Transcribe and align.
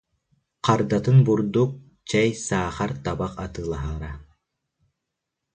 Хардатын 0.65 1.17
бурдук, 1.27 1.71
чэй, 2.09 2.29
саахар, 2.47 2.91
табах 3.03 3.33
атыылаһара 3.45 4.11